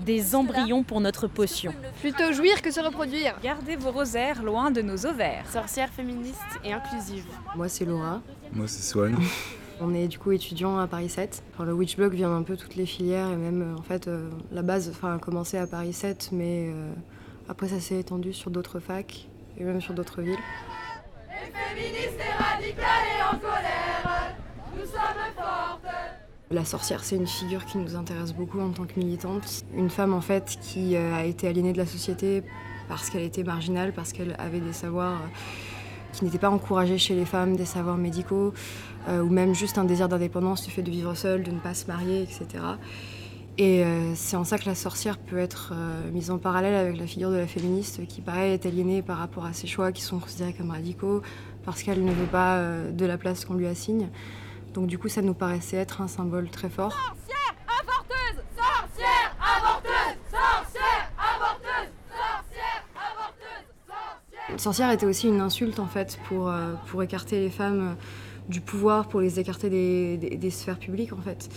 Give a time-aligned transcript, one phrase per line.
[0.00, 1.72] des embryons pour notre potion.
[2.00, 3.34] Plutôt jouir que se reproduire.
[3.42, 5.44] Gardez vos rosaires loin de nos ovaires.
[5.50, 7.24] Sorcière féministe et inclusive.
[7.56, 8.20] Moi c'est Laura.
[8.52, 9.16] Moi c'est Swan.
[9.82, 11.42] On est du coup étudiant à Paris 7.
[11.60, 14.28] le Witch Blog vient d'un peu toutes les filières et même euh, en fait euh,
[14.52, 16.92] la base a commencé à Paris 7 mais euh,
[17.48, 19.26] après ça s'est étendu sur d'autres facs
[19.58, 20.36] et même sur d'autres villes.
[21.74, 22.84] féministes et radicales
[23.16, 23.59] et.
[26.52, 29.64] La sorcière, c'est une figure qui nous intéresse beaucoup en tant que militante.
[29.72, 32.42] Une femme en fait qui a été aliénée de la société
[32.88, 35.20] parce qu'elle était marginale, parce qu'elle avait des savoirs
[36.12, 38.52] qui n'étaient pas encouragés chez les femmes, des savoirs médicaux,
[39.08, 41.72] euh, ou même juste un désir d'indépendance du fait de vivre seule, de ne pas
[41.72, 42.46] se marier, etc.
[43.56, 46.98] Et euh, c'est en ça que la sorcière peut être euh, mise en parallèle avec
[46.98, 50.02] la figure de la féministe qui, pareil, est aliénée par rapport à ses choix qui
[50.02, 51.22] sont considérés comme radicaux,
[51.64, 54.08] parce qu'elle ne veut pas de la place qu'on lui assigne.
[54.74, 56.92] Donc du coup, ça nous paraissait être un symbole très fort.
[56.92, 66.18] Sorcière avorteuse Sorcière avorteuse Sorcière avorteuse Sorcière avorteuse Sorcière était aussi une insulte en fait
[66.28, 66.52] pour,
[66.86, 67.96] pour écarter les femmes
[68.50, 69.70] du pouvoir pour les écarter
[70.18, 71.48] des, sphères publiques en fait.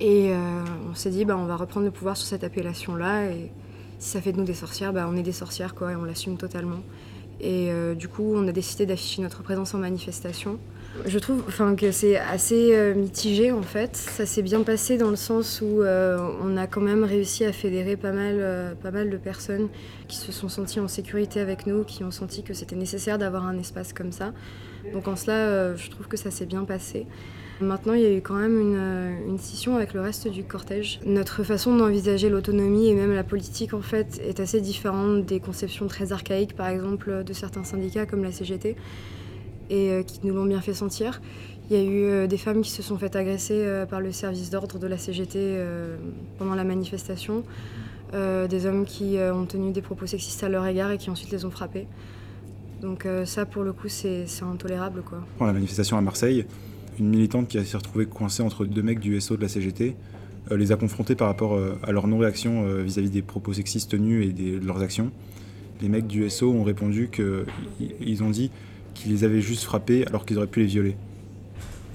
[0.00, 3.30] Et euh, on s'est dit, bah, on va reprendre le pouvoir sur cette appellation-là.
[3.30, 3.52] Et
[4.00, 6.04] si ça fait de nous des sorcières, bah, on est des sorcières, quoi, et on
[6.04, 6.80] l'assume totalement.
[7.40, 10.58] Et euh, du coup, on a décidé d'afficher notre présence en manifestation.
[11.06, 11.44] Je trouve
[11.76, 13.96] que c'est assez euh, mitigé en fait.
[13.96, 17.96] Ça s'est bien passé dans le sens où on a quand même réussi à fédérer
[17.96, 19.68] pas mal, pas mal de personnes
[20.06, 23.44] qui se sont senties en sécurité avec nous, qui ont senti que c'était nécessaire d'avoir
[23.44, 24.32] un espace comme ça.
[24.92, 27.06] Donc en cela, euh, je trouve que ça s'est bien passé.
[27.60, 30.42] Maintenant, il y a eu quand même une, euh, une scission avec le reste du
[30.42, 31.00] cortège.
[31.06, 35.86] Notre façon d'envisager l'autonomie et même la politique, en fait, est assez différente des conceptions
[35.86, 38.76] très archaïques, par exemple, de certains syndicats comme la CGT,
[39.70, 41.22] et euh, qui nous l'ont bien fait sentir.
[41.70, 41.84] Il y a
[42.24, 45.58] eu des femmes qui se sont faites agresser par le service d'ordre de la CGT
[46.36, 47.42] pendant la manifestation,
[48.12, 51.46] des hommes qui ont tenu des propos sexistes à leur égard et qui ensuite les
[51.46, 51.86] ont frappés.
[52.84, 55.02] Donc euh, ça, pour le coup, c'est intolérable.
[55.02, 55.24] Quoi.
[55.38, 56.44] Pendant la manifestation à Marseille,
[57.00, 59.96] une militante qui s'est retrouvée coincée entre deux mecs du SO de la CGT
[60.52, 64.28] euh, les a confrontés par rapport euh, à leur non-réaction vis-à-vis des propos sexistes tenus
[64.28, 65.10] et de leurs actions.
[65.80, 68.50] Les mecs du SO ont répondu qu'ils ont dit
[68.92, 70.96] qu'ils les avaient juste frappés alors qu'ils auraient pu les violer.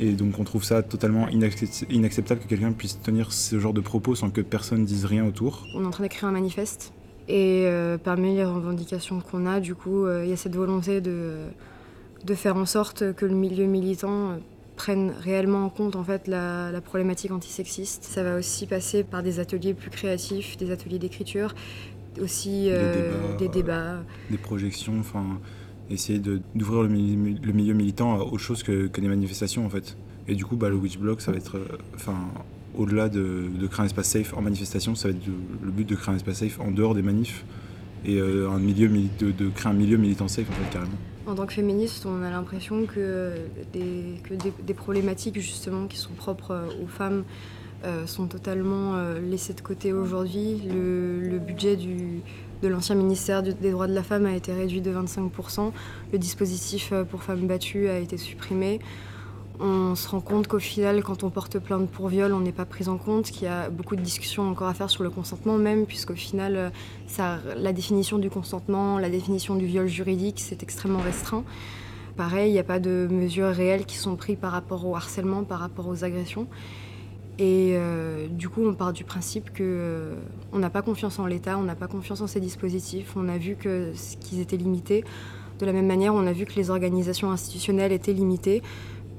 [0.00, 4.14] Et donc on trouve ça totalement inacceptable que quelqu'un puisse tenir ce genre de propos
[4.14, 5.66] sans que personne dise rien autour.
[5.74, 6.92] On est en train d'écrire un manifeste
[7.28, 11.02] et euh, parmi les revendications qu'on a, du coup, euh, il y a cette volonté
[11.02, 11.34] de,
[12.24, 14.36] de, faire en sorte que le milieu militant euh,
[14.76, 18.04] prenne réellement en compte en fait la, problématique antisexiste.
[18.04, 21.54] Ça va aussi passer par des ateliers plus créatifs, des ateliers d'écriture,
[22.22, 22.70] aussi
[23.38, 23.98] des débats,
[24.30, 25.24] des, projections, enfin
[25.90, 29.96] essayer d'ouvrir le, le, milieu militant à autre chose que, que, des manifestations en fait.
[30.28, 31.58] Et du coup, bah, le Witch Block, ça va être,
[31.94, 32.16] enfin,
[32.76, 35.26] au-delà de, créer un espace safe en manifestation, ça va être
[35.62, 37.44] le but de créer un espace safe en dehors des manifs
[38.04, 40.92] et euh, un milieu de, créer un milieu militant safe en fait carrément.
[41.26, 43.34] En tant que féministe, on a l'impression que,
[43.72, 47.24] des, problématiques justement qui sont propres euh, aux femmes
[47.84, 50.62] euh, sont totalement laissées de côté aujourd'hui.
[50.68, 52.22] Le, budget du,
[52.62, 55.72] de l'ancien ministère des droits de la femme a été réduit de 25%.
[56.12, 58.80] Le dispositif pour femmes battues a été supprimé
[59.60, 62.64] on se rend compte qu'au final, quand on porte plainte pour viol, on n'est pas
[62.64, 65.56] pris en compte, qu'il y a beaucoup de discussions encore à faire sur le consentement
[65.56, 66.56] même, puisqu'au final,
[67.18, 71.44] euh, la définition du consentement, la définition du viol juridique, c'est extrêmement restreint.
[72.16, 75.44] Pareil, il n'y a pas de mesures réelles qui sont prises par rapport au harcèlement,
[75.44, 76.46] par rapport aux agressions.
[77.38, 80.14] Et euh, du coup, on part du principe que euh,
[80.52, 83.12] on n'a pas confiance en l'État, on n'a pas confiance en ces dispositifs.
[83.14, 85.04] On a vu que qu'ils étaient limités.
[85.60, 88.62] De la même manière, on a vu que les organisations institutionnelles étaient limitées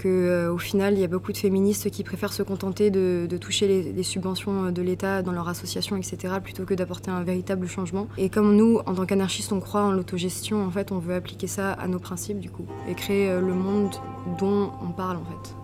[0.02, 3.68] qu'au euh, final, il y a beaucoup de féministes qui préfèrent se contenter de, toucher
[3.68, 8.08] les, subventions euh, de l'État dans leur association, etc., plutôt que d'apporter un véritable changement.
[8.18, 11.48] Et comme nous, en tant qu'anarchistes, on croit en l'autogestion, en fait, on veut appliquer
[11.48, 13.94] ça à nos principes, du coup, et créer euh, le monde
[14.40, 15.59] dont on parle, en fait.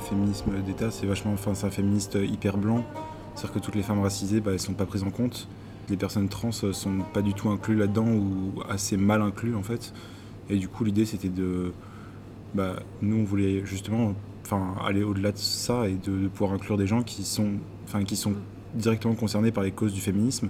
[0.00, 2.84] Féminisme d'État, c'est vachement, enfin, c'est un féministe hyper blanc.
[3.34, 5.48] C'est-à-dire que toutes les femmes racisées, bah, elles sont pas prises en compte.
[5.88, 9.92] Les personnes trans sont pas du tout incluses là-dedans ou assez mal incluses en fait.
[10.48, 11.72] Et du coup, l'idée c'était de,
[12.54, 14.14] bah, nous on voulait justement,
[14.44, 17.52] enfin, aller au-delà de ça et de, pouvoir inclure des gens qui sont,
[17.84, 18.34] enfin, qui sont
[18.74, 20.48] directement concernés par les causes du féminisme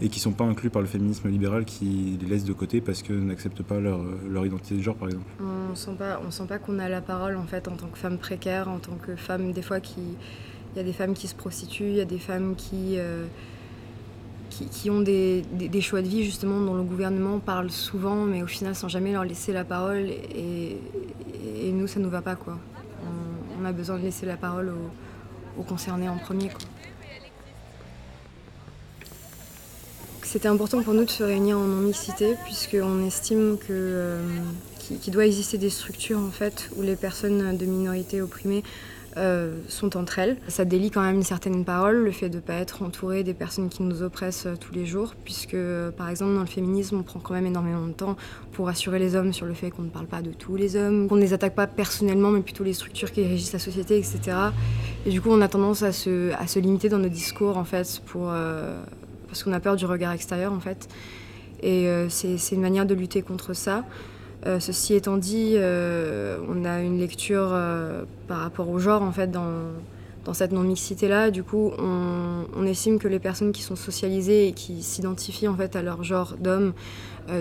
[0.00, 3.02] et qui sont pas inclus par le féminisme libéral qui les laisse de côté parce
[3.02, 5.26] qu'ils n'acceptent pas leur, leur, identité de genre par exemple.
[5.40, 7.98] On sent pas, on sent pas qu'on a la parole en fait en tant que
[7.98, 11.28] femme précaire, en tant que femme des fois qui, il y a des femmes qui
[11.28, 13.26] se prostituent, il y a des femmes qui euh,
[14.50, 15.44] qui, ont des,
[15.80, 19.24] choix de vie justement dont le gouvernement parle souvent, mais au final sans jamais leur
[19.24, 20.08] laisser la parole.
[20.34, 20.76] Et,
[21.72, 22.58] nous, ça nous va pas quoi.
[23.60, 24.72] On, a besoin de laisser la parole
[25.58, 26.48] aux, concernés en premier.
[26.48, 26.58] Quoi.
[30.32, 34.22] C'était important pour nous de se réunir en non-mixité, puisqu'on estime que, euh,
[34.78, 38.62] qu'il doit exister des structures en fait, où les personnes de minorités opprimées
[39.16, 40.36] euh, sont entre elles.
[40.46, 43.34] Ça délie quand même une certaine parole, le fait de ne pas être entouré des
[43.34, 45.56] personnes qui nous oppressent euh, tous les jours, puisque
[45.96, 48.16] par exemple dans le féminisme, on prend quand même énormément de temps
[48.52, 51.08] pour assurer les hommes sur le fait qu'on ne parle pas de tous les hommes,
[51.08, 54.20] qu'on ne les attaque pas personnellement, mais plutôt les structures qui régissent la société, etc.
[55.06, 57.64] Et du coup, on a tendance à se, à se limiter dans nos discours, en
[57.64, 58.80] fait, pour, euh,
[59.30, 60.88] parce qu'on a peur du regard extérieur, en fait.
[61.62, 63.84] Et c'est une manière de lutter contre ça.
[64.46, 69.12] Euh, ceci étant dit, euh, on a une lecture euh, par rapport au genre en
[69.12, 69.52] fait dans,
[70.24, 71.30] dans cette non-mixité-là.
[71.30, 75.74] Du coup, on, estime que les personnes qui sont socialisées et qui s'identifient en fait
[75.76, 76.72] à leur genre d'homme,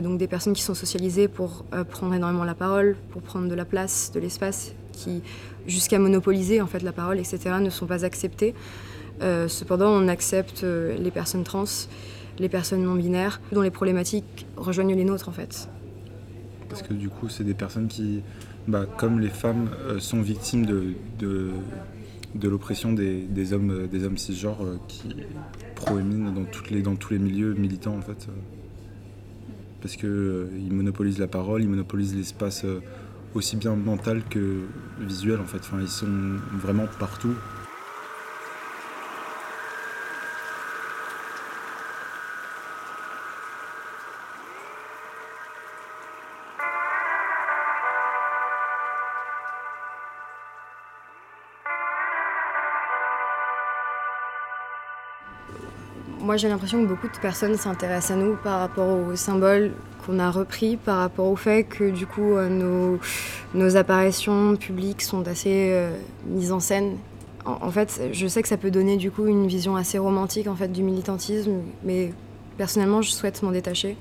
[0.01, 3.65] donc des personnes qui sont socialisées pour prendre énormément la parole, pour prendre de la
[3.65, 5.21] place, de l'espace, qui
[5.67, 8.55] jusqu'à monopoliser en fait la parole, etc., ne sont pas acceptées.
[9.19, 11.65] Cependant, on accepte les personnes trans,
[12.37, 15.69] les personnes non binaires, dont les problématiques rejoignent les nôtres en fait
[16.69, 18.21] parce que du coup, c'est des personnes qui,
[18.67, 21.51] bah, comme les femmes, euh, sont victimes de,
[22.41, 25.15] l'oppression des, hommes, euh, des hommes cisgenres euh, qui
[25.75, 26.45] proéminent dans
[26.95, 28.27] tous les milieux militants, en fait.
[29.81, 32.65] parce qu'ils monopolisent la parole, ils monopolisent l'espace
[33.33, 34.61] aussi bien mental que
[34.99, 35.59] visuel, en fait.
[35.59, 36.07] Enfin, ils sont
[36.53, 37.33] vraiment partout.
[56.21, 59.71] Moi, j'ai l'impression que beaucoup de personnes s'intéressent à nous par rapport aux symboles
[60.05, 62.99] qu'on a repris, par rapport au fait que du coup euh,
[63.53, 65.91] nos, apparitions publiques sont assez euh,
[66.27, 66.97] mises en scène.
[67.45, 70.55] En, fait, je sais que ça peut donner du coup une vision assez romantique en
[70.55, 72.13] fait du militantisme, mais
[72.57, 73.95] personnellement, je souhaite m'en détacher.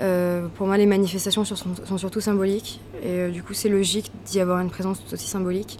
[0.00, 4.40] Euh, pour moi, les manifestations sont, sont surtout symboliques, et du coup, c'est logique d'y
[4.40, 5.78] avoir une présence tout aussi symbolique.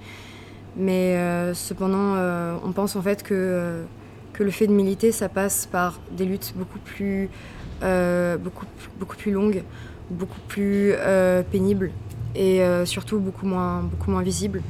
[0.76, 2.16] Mais cependant,
[2.64, 3.84] on pense en fait que
[4.32, 7.28] que le fait de militer, ça passe par des luttes beaucoup plus,
[7.82, 8.36] euh,
[9.26, 9.62] longues,
[10.10, 11.90] beaucoup plus euh, pénibles
[12.34, 14.62] et euh, surtout beaucoup moins, beaucoup visibles.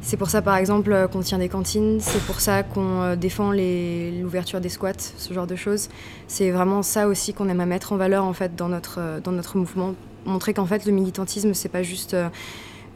[0.00, 4.60] C'est pour ça, par exemple, qu'on tient des cantines, c'est pour ça qu'on défend l'ouverture
[4.60, 5.88] des squats, ce genre de choses.
[6.28, 9.32] C'est vraiment ça aussi qu'on aime à mettre en valeur en fait, dans, notre, dans
[9.32, 9.94] notre mouvement.
[10.24, 12.16] Montrer qu'en fait, le militantisme, c'est pas juste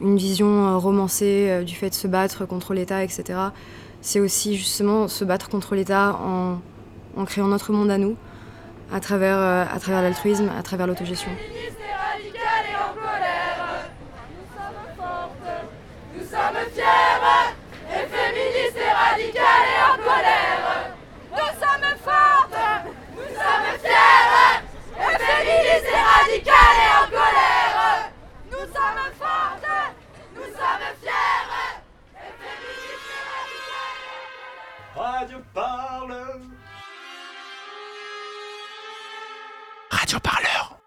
[0.01, 3.35] une vision romancée du fait de se battre contre l'État, etc
[4.03, 6.19] c'est aussi justement se battre contre l'État
[7.15, 8.15] en, créant notre monde à nous,
[8.91, 11.31] à travers, euh, à travers l'altruisme, à travers l'autogestion.
[40.03, 40.77] Radio Parleur.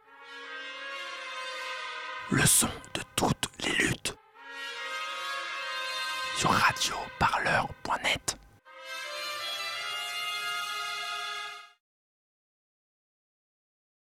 [2.31, 4.15] Le son de toutes les luttes.
[6.37, 7.76] Sur radioparleur.com.